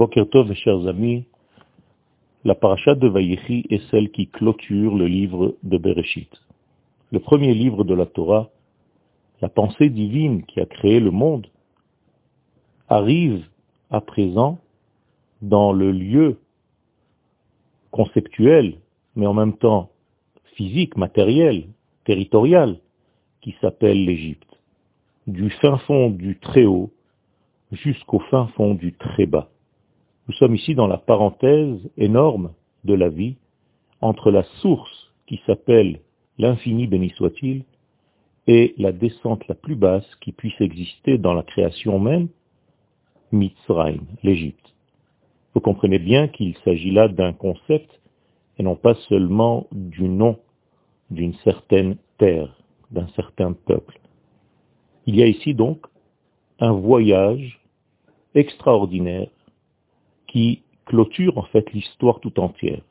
Bokertov, 0.00 0.48
mes 0.48 0.54
chers 0.54 0.86
amis, 0.86 1.26
la 2.44 2.54
paracha 2.54 2.94
de 2.94 3.06
Vayechi 3.06 3.66
est 3.68 3.86
celle 3.90 4.10
qui 4.10 4.28
clôture 4.28 4.96
le 4.96 5.06
livre 5.06 5.58
de 5.62 5.76
Bereshit. 5.76 6.40
Le 7.12 7.20
premier 7.20 7.52
livre 7.52 7.84
de 7.84 7.92
la 7.92 8.06
Torah, 8.06 8.48
la 9.42 9.50
pensée 9.50 9.90
divine 9.90 10.46
qui 10.46 10.58
a 10.58 10.64
créé 10.64 11.00
le 11.00 11.10
monde, 11.10 11.48
arrive 12.88 13.44
à 13.90 14.00
présent 14.00 14.58
dans 15.42 15.70
le 15.70 15.92
lieu 15.92 16.38
conceptuel, 17.90 18.78
mais 19.16 19.26
en 19.26 19.34
même 19.34 19.58
temps 19.58 19.90
physique, 20.54 20.96
matériel, 20.96 21.66
territorial, 22.06 22.78
qui 23.42 23.54
s'appelle 23.60 24.06
l'Égypte, 24.06 24.58
du 25.26 25.50
fin 25.50 25.76
fond 25.76 26.08
du 26.08 26.38
très 26.38 26.64
haut 26.64 26.90
jusqu'au 27.70 28.20
fin 28.30 28.46
fond 28.56 28.72
du 28.72 28.94
très 28.94 29.26
bas. 29.26 29.50
Nous 30.30 30.36
sommes 30.36 30.54
ici 30.54 30.76
dans 30.76 30.86
la 30.86 30.96
parenthèse 30.96 31.90
énorme 31.96 32.52
de 32.84 32.94
la 32.94 33.08
vie 33.08 33.34
entre 34.00 34.30
la 34.30 34.44
source 34.62 35.12
qui 35.26 35.40
s'appelle 35.44 36.02
l'infini 36.38 36.86
béni 36.86 37.10
soit-il 37.16 37.64
et 38.46 38.72
la 38.78 38.92
descente 38.92 39.48
la 39.48 39.56
plus 39.56 39.74
basse 39.74 40.06
qui 40.20 40.30
puisse 40.30 40.60
exister 40.60 41.18
dans 41.18 41.34
la 41.34 41.42
création 41.42 41.98
même, 41.98 42.28
Mitzrayim, 43.32 44.02
l'Égypte. 44.22 44.72
Vous 45.52 45.60
comprenez 45.60 45.98
bien 45.98 46.28
qu'il 46.28 46.56
s'agit 46.58 46.92
là 46.92 47.08
d'un 47.08 47.32
concept 47.32 48.00
et 48.56 48.62
non 48.62 48.76
pas 48.76 48.94
seulement 49.08 49.66
du 49.72 50.08
nom 50.08 50.38
d'une 51.10 51.34
certaine 51.42 51.96
terre, 52.18 52.56
d'un 52.92 53.08
certain 53.16 53.52
peuple. 53.52 53.98
Il 55.06 55.16
y 55.16 55.24
a 55.24 55.26
ici 55.26 55.54
donc 55.54 55.86
un 56.60 56.70
voyage 56.70 57.60
extraordinaire 58.36 59.26
qui 60.30 60.62
clôture 60.86 61.38
en 61.38 61.42
fait 61.44 61.72
l'histoire 61.72 62.20
tout 62.20 62.38
entière. 62.40 62.82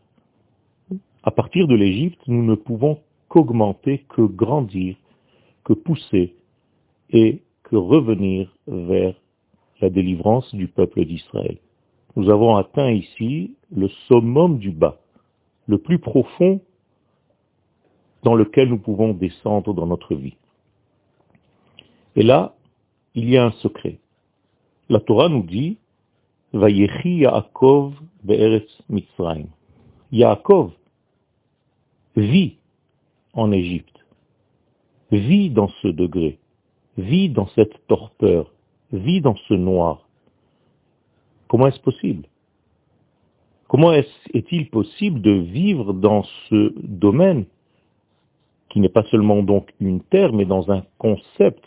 À 1.24 1.32
partir 1.32 1.68
de 1.68 1.76
l'Égypte, 1.76 2.22
nous 2.28 2.44
ne 2.44 2.56
pouvons 2.56 3.00
qu'augmenter, 3.30 4.06
que 4.10 4.22
grandir, 4.22 4.96
que 5.64 5.74
pousser 5.74 6.36
et 7.12 7.42
que 7.64 7.76
revenir 7.76 8.54
vers 8.68 9.16
la 9.82 9.90
délivrance 9.90 10.54
du 10.54 10.68
peuple 10.68 11.06
d'Israël. 11.06 11.58
Nous 12.16 12.30
avons 12.30 12.56
atteint 12.56 12.92
ici 12.92 13.56
le 13.72 13.88
summum 14.08 14.60
du 14.60 14.72
bas, 14.72 15.00
le 15.68 15.78
plus 15.78 16.00
profond 16.00 16.62
dans 18.24 18.36
lequel 18.36 18.70
nous 18.70 18.80
pouvons 18.80 19.14
descendre 19.14 19.74
dans 19.74 19.88
notre 19.88 20.16
vie. 20.16 20.36
Et 22.16 22.24
là, 22.24 22.56
il 23.16 23.30
y 23.30 23.38
a 23.38 23.46
un 23.46 23.52
secret. 23.52 24.00
La 24.90 25.00
Torah 25.00 25.30
nous 25.30 25.44
dit 25.44 25.78
Vayechi 26.54 27.20
Yaakov 27.20 27.94
be'eretz 28.24 28.82
Mitzrayim. 28.90 29.48
Yaakov 30.12 30.72
vit 32.16 32.58
en 33.34 33.52
Égypte, 33.52 34.06
vit 35.12 35.50
dans 35.52 35.68
ce 35.82 35.88
degré, 35.88 36.40
vit 36.98 37.30
dans 37.30 37.48
cette 37.50 37.86
torpeur, 37.88 38.52
vit 38.92 39.22
dans 39.22 39.36
ce 39.48 39.54
noir. 39.54 40.08
Comment 41.48 41.68
est-ce 41.68 41.80
possible? 41.80 42.28
Comment 43.68 43.94
est-il 43.94 44.70
possible 44.72 45.22
de 45.22 45.32
vivre 45.32 45.94
dans 45.94 46.24
ce 46.50 46.74
domaine 46.80 47.46
qui 48.70 48.80
n'est 48.80 48.90
pas 48.90 49.04
seulement 49.04 49.44
donc 49.44 49.72
une 49.80 50.02
terre, 50.02 50.34
mais 50.34 50.46
dans 50.46 50.72
un 50.72 50.84
concept 50.98 51.64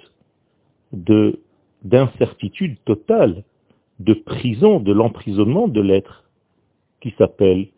de 0.93 1.41
d'incertitude 1.85 2.77
totale? 2.85 3.45
De 4.03 4.15
prison, 4.15 4.81
de 4.81 4.93
l'emprisonnement 4.93 5.69
de 5.69 5.81
l'être 5.81 6.25
qui 7.01 7.15
s'appelle 7.19 7.69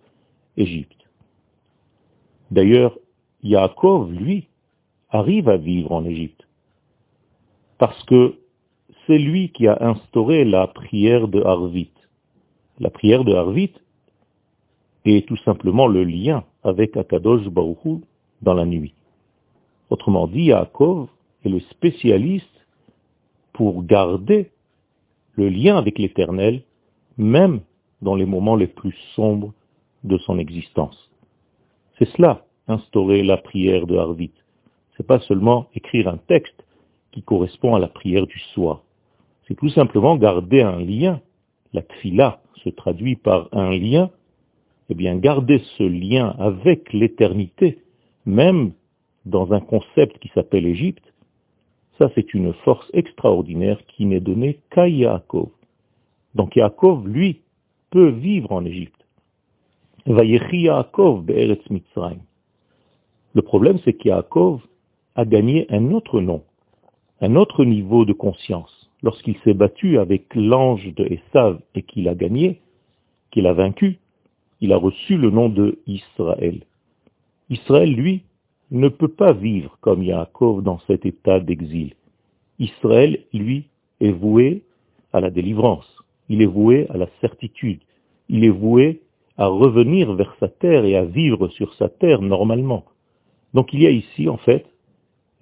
Égypte. 0.56 1.00
D'ailleurs, 2.50 2.96
Yaakov, 3.42 4.12
lui, 4.12 4.48
arrive 5.10 5.48
à 5.48 5.56
vivre 5.56 5.92
en 5.92 6.04
Égypte. 6.04 6.46
Parce 7.78 8.02
que 8.04 8.38
c'est 9.06 9.18
lui 9.18 9.50
qui 9.50 9.66
a 9.66 9.76
instauré 9.80 10.44
la 10.44 10.66
prière 10.66 11.28
de 11.28 11.42
Harvit. 11.42 11.90
La 12.78 12.90
prière 12.90 13.24
de 13.24 13.34
Harvit 13.34 13.72
est 15.04 15.26
tout 15.26 15.36
simplement 15.38 15.86
le 15.86 16.04
lien 16.04 16.44
avec 16.62 16.96
Akadosh 16.96 17.46
Baruch 17.48 18.00
dans 18.40 18.54
la 18.54 18.64
nuit. 18.64 18.94
Autrement 19.90 20.26
dit, 20.26 20.44
Yaakov 20.44 21.08
est 21.44 21.50
le 21.50 21.60
spécialiste 21.60 22.66
pour 23.52 23.84
garder 23.84 24.50
le 25.36 25.48
lien 25.48 25.76
avec 25.76 25.98
l'éternel, 25.98 26.62
même 27.16 27.60
dans 28.02 28.14
les 28.14 28.26
moments 28.26 28.56
les 28.56 28.66
plus 28.66 28.96
sombres 29.14 29.52
de 30.04 30.18
son 30.18 30.38
existence. 30.38 31.10
C'est 31.98 32.08
cela, 32.10 32.44
instaurer 32.68 33.22
la 33.22 33.36
prière 33.36 33.86
de 33.86 33.96
Harvit. 33.96 34.32
C'est 34.96 35.06
pas 35.06 35.20
seulement 35.20 35.68
écrire 35.74 36.08
un 36.08 36.18
texte 36.18 36.64
qui 37.12 37.22
correspond 37.22 37.74
à 37.74 37.78
la 37.78 37.88
prière 37.88 38.26
du 38.26 38.38
soir. 38.54 38.82
C'est 39.46 39.56
tout 39.56 39.68
simplement 39.68 40.16
garder 40.16 40.62
un 40.62 40.78
lien. 40.78 41.20
La 41.72 41.82
tfila 41.82 42.40
se 42.62 42.70
traduit 42.70 43.16
par 43.16 43.48
un 43.52 43.70
lien. 43.70 44.10
Eh 44.88 44.94
bien, 44.94 45.16
garder 45.16 45.62
ce 45.78 45.82
lien 45.82 46.34
avec 46.38 46.92
l'éternité, 46.92 47.78
même 48.26 48.72
dans 49.24 49.52
un 49.52 49.60
concept 49.60 50.18
qui 50.18 50.28
s'appelle 50.34 50.66
Égypte, 50.66 51.13
ça, 51.98 52.10
c'est 52.14 52.34
une 52.34 52.52
force 52.64 52.90
extraordinaire 52.92 53.80
qui 53.86 54.06
n'est 54.06 54.20
donnée 54.20 54.58
qu'à 54.70 54.88
Yaakov. 54.88 55.48
Donc 56.34 56.56
Yaakov, 56.56 57.06
lui, 57.06 57.40
peut 57.90 58.08
vivre 58.08 58.50
en 58.52 58.64
Égypte. 58.64 59.04
Yaakov 60.06 61.24
Le 63.34 63.42
problème, 63.42 63.78
c'est 63.84 63.92
qu'Yaakov 63.94 64.60
a 65.14 65.24
gagné 65.24 65.66
un 65.70 65.92
autre 65.92 66.20
nom, 66.20 66.42
un 67.20 67.36
autre 67.36 67.64
niveau 67.64 68.04
de 68.04 68.12
conscience. 68.12 68.90
Lorsqu'il 69.02 69.36
s'est 69.44 69.54
battu 69.54 69.98
avec 69.98 70.34
l'ange 70.34 70.92
de 70.94 71.04
Esav 71.04 71.60
et 71.74 71.82
qu'il 71.82 72.08
a 72.08 72.14
gagné, 72.14 72.60
qu'il 73.30 73.46
a 73.46 73.52
vaincu, 73.52 73.98
il 74.60 74.72
a 74.72 74.76
reçu 74.76 75.16
le 75.16 75.30
nom 75.30 75.48
de 75.48 75.78
Israël. 75.86 76.64
Israël, 77.50 77.92
lui, 77.94 78.22
ne 78.74 78.88
peut 78.88 79.08
pas 79.08 79.32
vivre 79.32 79.78
comme 79.80 80.02
Yaakov 80.02 80.62
dans 80.62 80.78
cet 80.86 81.06
état 81.06 81.40
d'exil. 81.40 81.94
Israël, 82.58 83.20
lui, 83.32 83.68
est 84.00 84.10
voué 84.10 84.64
à 85.12 85.20
la 85.20 85.30
délivrance, 85.30 85.88
il 86.28 86.42
est 86.42 86.46
voué 86.46 86.86
à 86.90 86.96
la 86.96 87.06
certitude, 87.20 87.80
il 88.28 88.44
est 88.44 88.50
voué 88.50 89.02
à 89.36 89.46
revenir 89.46 90.12
vers 90.14 90.34
sa 90.40 90.48
terre 90.48 90.84
et 90.84 90.96
à 90.96 91.04
vivre 91.04 91.48
sur 91.48 91.72
sa 91.74 91.88
terre 91.88 92.20
normalement. 92.20 92.84
Donc 93.52 93.72
il 93.72 93.82
y 93.82 93.86
a 93.86 93.90
ici, 93.90 94.28
en 94.28 94.38
fait, 94.38 94.66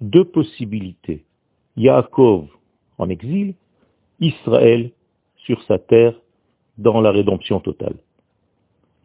deux 0.01 0.25
possibilités. 0.25 1.23
Yaakov 1.75 2.47
en 2.99 3.09
exil, 3.09 3.55
Israël 4.19 4.91
sur 5.37 5.61
sa 5.63 5.79
terre 5.79 6.13
dans 6.77 7.01
la 7.01 7.11
rédemption 7.11 7.59
totale. 7.59 7.95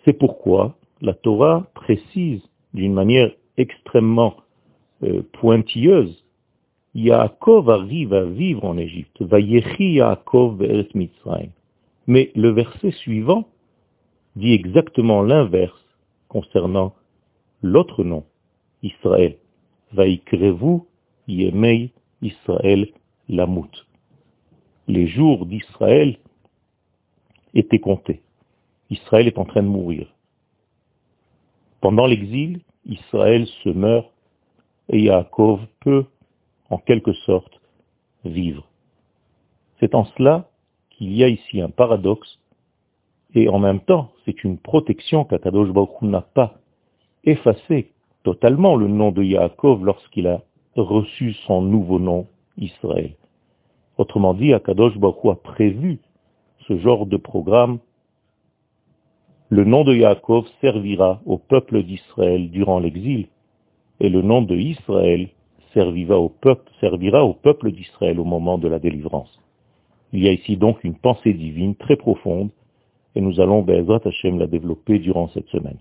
C'est 0.04 0.12
pourquoi 0.12 0.76
la 1.00 1.14
Torah 1.14 1.66
précise 1.74 2.42
d'une 2.74 2.92
manière 2.92 3.30
extrêmement 3.58 4.36
euh, 5.02 5.22
pointilleuse, 5.32 6.24
Yaakov 6.94 7.68
arrive 7.68 8.14
à 8.14 8.24
vivre 8.24 8.64
en 8.64 8.78
Égypte. 8.78 9.22
Mais 12.06 12.32
le 12.34 12.48
verset 12.48 12.90
suivant 12.92 13.48
dit 14.36 14.54
exactement 14.54 15.22
l'inverse 15.22 15.84
concernant 16.28 16.94
l'autre 17.62 18.04
nom, 18.04 18.24
Israël. 18.82 19.36
Vaikrevu 19.92 20.80
Yemei 21.28 21.92
Israël 22.22 22.88
Lamut. 23.28 23.86
Les 24.86 25.06
jours 25.06 25.46
d'Israël 25.46 26.18
étaient 27.54 27.78
comptés. 27.78 28.22
Israël 28.90 29.26
est 29.26 29.38
en 29.38 29.44
train 29.44 29.62
de 29.62 29.68
mourir. 29.68 30.06
Pendant 31.80 32.06
l'exil, 32.06 32.60
Israël 32.88 33.46
se 33.62 33.68
meurt 33.68 34.10
et 34.88 35.02
Yaakov 35.02 35.60
peut, 35.80 36.06
en 36.70 36.78
quelque 36.78 37.12
sorte, 37.12 37.60
vivre. 38.24 38.66
C'est 39.80 39.94
en 39.94 40.04
cela 40.16 40.48
qu'il 40.90 41.12
y 41.12 41.22
a 41.22 41.28
ici 41.28 41.60
un 41.60 41.70
paradoxe, 41.70 42.38
et 43.34 43.48
en 43.48 43.58
même 43.58 43.80
temps, 43.80 44.10
c'est 44.24 44.42
une 44.42 44.58
protection 44.58 45.24
qu'Akadosh 45.24 45.70
Baruch 45.70 46.02
n'a 46.02 46.22
pas 46.22 46.54
effacé 47.24 47.92
totalement 48.24 48.74
le 48.74 48.88
nom 48.88 49.12
de 49.12 49.22
Yaakov 49.22 49.84
lorsqu'il 49.84 50.26
a 50.26 50.42
reçu 50.76 51.34
son 51.46 51.62
nouveau 51.62 51.98
nom, 51.98 52.26
Israël. 52.56 53.14
Autrement 53.98 54.34
dit, 54.34 54.54
Akadosh 54.54 54.96
Baruch 54.96 55.24
a 55.26 55.34
prévu 55.34 55.98
ce 56.66 56.78
genre 56.78 57.06
de 57.06 57.16
programme 57.16 57.78
le 59.50 59.64
nom 59.64 59.84
de 59.84 59.94
Yaakov 59.94 60.46
servira 60.60 61.20
au 61.24 61.38
peuple 61.38 61.82
d'Israël 61.82 62.50
durant 62.50 62.80
l'exil, 62.80 63.28
et 64.00 64.10
le 64.10 64.22
nom 64.22 64.42
de 64.42 64.54
Israël 64.54 65.28
servira 65.72 66.18
au 66.18 66.28
peuple, 66.28 67.72
d'Israël 67.72 68.20
au 68.20 68.24
moment 68.24 68.58
de 68.58 68.68
la 68.68 68.78
délivrance. 68.78 69.40
Il 70.12 70.22
y 70.22 70.28
a 70.28 70.32
ici 70.32 70.56
donc 70.56 70.84
une 70.84 70.96
pensée 70.96 71.32
divine 71.32 71.76
très 71.76 71.96
profonde, 71.96 72.50
et 73.14 73.20
nous 73.20 73.40
allons, 73.40 73.62
Be'ezrat 73.62 74.00
Hashem, 74.04 74.38
la 74.38 74.46
développer 74.46 74.98
durant 74.98 75.28
cette 75.28 75.48
semaine. 75.48 75.78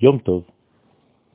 Yom 0.00 0.20
Tov. 0.20 0.42